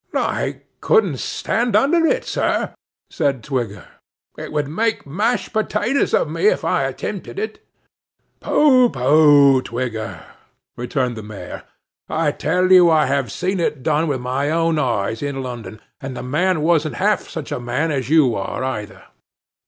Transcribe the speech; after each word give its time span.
'I 0.15 0.61
couldn't 0.79 1.19
stand 1.19 1.75
under 1.75 2.07
it, 2.07 2.25
sir,' 2.25 2.73
said 3.11 3.43
Twigger; 3.43 3.87
'it 4.35 4.51
would 4.51 4.67
make 4.67 5.05
mashed 5.05 5.53
potatoes 5.53 6.11
of 6.15 6.27
me, 6.27 6.47
if 6.47 6.65
I 6.65 6.85
attempted 6.85 7.37
it.' 7.37 7.63
'Pooh, 8.39 8.89
pooh, 8.89 9.61
Twigger!' 9.61 10.25
returned 10.75 11.15
the 11.17 11.21
Mayor. 11.21 11.65
'I 12.09 12.31
tell 12.31 12.71
you 12.71 12.89
I 12.89 13.05
have 13.05 13.31
seen 13.31 13.59
it 13.59 13.83
done 13.83 14.07
with 14.07 14.21
my 14.21 14.49
own 14.49 14.79
eyes, 14.79 15.21
in 15.21 15.43
London, 15.43 15.79
and 16.01 16.17
the 16.17 16.23
man 16.23 16.61
wasn't 16.61 16.95
half 16.95 17.29
such 17.29 17.51
a 17.51 17.59
man 17.59 17.91
as 17.91 18.09
you 18.09 18.33
are, 18.33 18.63
either. 18.63 19.03